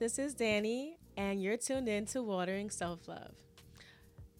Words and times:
this 0.00 0.18
is 0.18 0.32
Danny, 0.32 0.96
and 1.18 1.42
you're 1.42 1.58
tuned 1.58 1.86
in 1.86 2.06
to 2.06 2.22
Watering 2.22 2.70
Self 2.70 3.06
Love. 3.06 3.34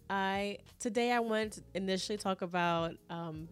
I 0.09 0.57
today 0.79 1.13
I 1.13 1.21
want 1.21 1.53
to 1.53 1.63
initially 1.75 2.17
talk 2.17 2.41
about 2.41 2.95
um, 3.11 3.47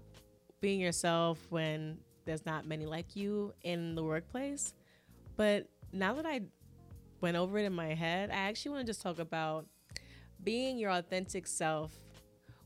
being 0.62 0.80
yourself 0.80 1.38
when 1.50 1.98
there's 2.24 2.46
not 2.46 2.66
many 2.66 2.86
like 2.86 3.14
you 3.14 3.52
in 3.62 3.95
the 3.95 4.02
workplace, 4.02 4.73
but 5.36 5.68
now 5.92 6.14
that 6.14 6.24
I 6.24 6.41
went 7.20 7.36
over 7.36 7.59
it 7.59 7.66
in 7.66 7.74
my 7.74 7.92
head, 7.92 8.30
I 8.30 8.36
actually 8.36 8.72
want 8.72 8.86
to 8.86 8.90
just 8.90 9.02
talk 9.02 9.18
about 9.18 9.66
being 10.43 10.79
your 10.79 10.93
authentic 10.93 11.46
self 11.46 11.93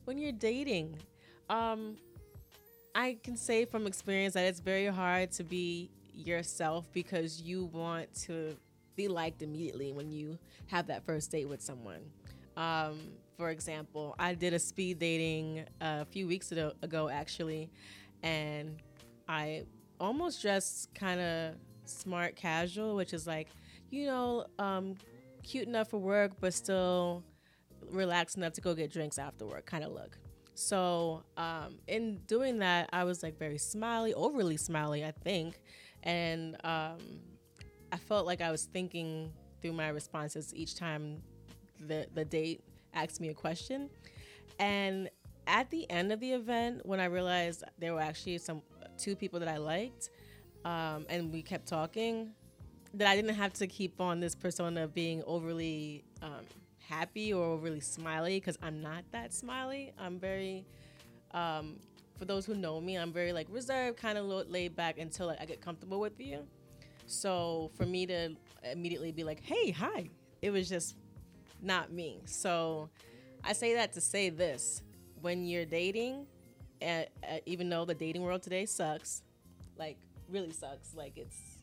when 0.05 0.19
you're 0.19 0.31
dating. 0.31 0.95
Um, 1.51 1.97
I 2.95 3.19
can 3.25 3.37
say 3.37 3.65
from 3.65 3.89
experience 3.89 4.35
that 4.35 4.45
it's 4.45 4.61
very 4.61 4.87
hard 4.87 5.33
to 5.33 5.43
be 5.43 5.91
yourself 6.15 6.87
because 6.93 7.41
you 7.41 7.65
want 7.65 8.15
to 8.27 8.55
be 8.97 9.09
liked 9.09 9.43
immediately 9.43 9.93
when 9.93 10.11
you 10.11 10.39
have 10.67 10.87
that 10.89 11.05
first 11.05 11.31
date 11.31 11.49
with 11.49 11.61
someone. 11.61 12.01
Um, 12.57 12.99
for 13.37 13.51
example, 13.51 14.15
I 14.19 14.35
did 14.35 14.53
a 14.53 14.59
speed 14.59 14.99
dating 14.99 15.65
a 15.81 16.05
few 16.05 16.27
weeks 16.27 16.53
ago, 16.53 16.73
ago 16.83 17.09
actually, 17.09 17.71
and 18.23 18.77
I 19.29 19.65
almost 19.99 20.43
dressed 20.43 20.95
kind 20.95 21.21
of 21.21 21.55
smart 21.85 22.37
casual, 22.37 22.97
which 22.97 23.13
is 23.13 23.27
like, 23.27 23.49
you 23.91 24.07
know, 24.07 24.47
um, 24.59 24.97
cute 25.43 25.67
enough 25.67 25.91
for 25.91 25.99
work, 25.99 26.33
but 26.41 26.55
still 26.55 27.25
relaxed 27.91 28.37
enough 28.37 28.53
to 28.55 28.61
go 28.61 28.75
get 28.75 28.93
drinks 28.93 29.19
after 29.19 29.47
work 29.47 29.67
kind 29.67 29.85
of 29.85 29.93
look. 29.93 30.19
So, 30.55 31.25
um, 31.37 31.79
in 31.89 32.19
doing 32.27 32.59
that, 32.59 32.91
I 32.93 33.05
was 33.05 33.23
like 33.23 33.39
very 33.39 33.59
smiley, 33.59 34.13
overly 34.15 34.57
smiley, 34.57 35.05
I 35.05 35.13
think. 35.13 35.61
And 36.03 36.57
um, 36.65 36.99
I 37.93 37.99
felt 37.99 38.27
like 38.27 38.41
I 38.41 38.51
was 38.51 38.65
thinking 38.65 39.31
through 39.61 39.75
my 39.75 39.89
responses 39.89 40.53
each 40.55 40.75
time 40.75 41.23
the, 41.87 42.07
the 42.15 42.25
date 42.25 42.65
asked 42.95 43.21
me 43.21 43.29
a 43.29 43.35
question. 43.35 43.91
And 44.59 45.11
at 45.47 45.71
the 45.71 45.89
end 45.91 46.11
of 46.11 46.19
the 46.21 46.33
event, 46.33 46.87
when 46.87 47.01
I 47.01 47.05
realized 47.05 47.65
there 47.79 47.93
were 47.93 48.01
actually 48.01 48.39
some 48.39 48.63
two 48.97 49.15
people 49.15 49.39
that 49.41 49.49
I 49.49 49.59
liked, 49.59 50.11
um, 50.65 51.07
and 51.09 51.33
we 51.33 51.43
kept 51.43 51.67
talking, 51.69 52.31
that 52.95 53.09
I 53.09 53.17
didn't 53.17 53.35
have 53.35 53.53
to 53.55 53.67
keep 53.67 54.01
on 54.01 54.21
this 54.21 54.35
persona 54.35 54.85
of 54.85 54.95
being 54.95 55.23
overly 55.27 56.05
um, 56.23 56.45
happy 56.79 57.33
or 57.33 57.45
overly 57.45 57.81
smiley 57.81 58.39
because 58.39 58.59
I'm 58.63 58.81
not 58.81 59.05
that 59.13 59.33
smiley. 59.33 59.93
I'm 59.99 60.19
very, 60.19 60.65
um, 61.33 61.77
for 62.19 62.25
those 62.25 62.47
who 62.47 62.55
know 62.55 62.81
me, 62.81 62.97
I'm 62.97 63.13
very 63.13 63.33
like 63.33 63.49
reserved, 63.51 63.99
kind 63.99 64.19
of 64.19 64.27
laid 64.27 64.77
back 64.77 64.99
until 64.99 65.27
like, 65.27 65.41
I 65.41 65.47
get 65.47 65.61
comfortable 65.61 66.01
with 66.01 66.21
you. 66.21 66.47
So 67.13 67.71
for 67.77 67.85
me 67.85 68.07
to 68.07 68.35
immediately 68.65 69.13
be 69.13 69.23
like, 69.23 69.41
"Hey, 69.43 69.71
hi," 69.71 70.09
it 70.41 70.51
was 70.51 70.69
just 70.69 70.97
not 71.61 71.93
me. 71.93 72.23
So 72.25 72.89
I 73.45 73.53
say 73.53 73.75
that 73.75 73.93
to 73.95 74.01
say 74.01 74.31
this: 74.31 74.83
when 75.21 75.45
you're 75.45 75.67
dating, 75.67 76.27
and, 76.81 77.07
even 77.47 77.69
though 77.69 77.85
the 77.85 77.95
dating 77.95 78.23
world 78.23 78.43
today 78.43 78.67
sucks, 78.67 79.23
like 79.77 79.99
really 80.29 80.53
sucks, 80.53 80.95
like 80.95 81.17
it's 81.17 81.59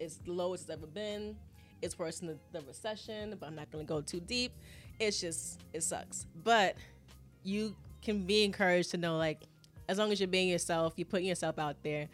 it's 0.00 0.16
the 0.16 0.32
lowest 0.32 0.64
it's 0.64 0.70
ever 0.70 0.86
been. 0.86 1.36
It's 1.82 1.98
worse 1.98 2.20
than 2.20 2.28
the, 2.28 2.38
the 2.58 2.64
recession, 2.66 3.36
but 3.38 3.46
I'm 3.46 3.56
not 3.56 3.70
gonna 3.70 3.84
go 3.84 4.00
too 4.00 4.20
deep. 4.20 4.52
It's 4.98 5.20
just 5.20 5.60
it 5.72 5.82
sucks. 5.82 6.26
But 6.42 6.76
you 7.42 7.76
can 8.00 8.24
be 8.24 8.42
encouraged 8.44 8.90
to 8.92 8.96
know 8.96 9.18
like 9.18 9.42
as 9.88 9.98
long 9.98 10.12
as 10.12 10.20
you're 10.20 10.28
being 10.28 10.48
yourself, 10.48 10.94
you're 10.96 11.06
putting 11.06 11.26
yourself 11.26 11.58
out 11.58 11.76
there, 11.82 12.08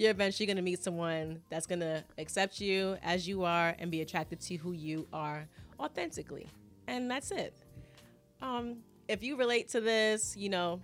you're 0.00 0.10
eventually 0.10 0.46
going 0.46 0.56
to 0.56 0.62
meet 0.62 0.82
someone 0.82 1.42
that's 1.50 1.66
going 1.66 1.80
to 1.80 2.02
accept 2.16 2.58
you 2.58 2.96
as 3.02 3.28
you 3.28 3.44
are 3.44 3.76
and 3.78 3.90
be 3.90 4.00
attracted 4.00 4.40
to 4.40 4.56
who 4.56 4.72
you 4.72 5.06
are 5.12 5.46
authentically. 5.78 6.48
And 6.86 7.10
that's 7.10 7.30
it. 7.30 7.54
Um, 8.40 8.78
if 9.08 9.22
you 9.22 9.36
relate 9.36 9.68
to 9.68 9.80
this, 9.82 10.34
you 10.38 10.48
know, 10.48 10.80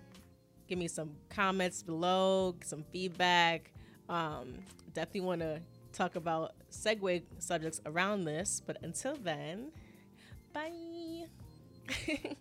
give 0.67 0.77
me 0.77 0.87
some 0.87 1.13
comments 1.29 1.81
below, 1.81 2.57
some 2.63 2.83
feedback. 2.91 3.71
Um, 4.07 4.59
definitely 4.93 5.21
want 5.21 5.41
to 5.41 5.61
talk 5.93 6.15
about 6.15 6.53
segue 6.71 7.23
subjects 7.39 7.81
around 7.87 8.25
this. 8.25 8.61
But 8.63 8.77
until 8.83 9.15
then, 9.15 9.71
bye. 10.53 11.25